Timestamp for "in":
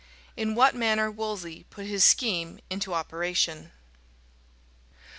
0.35-0.55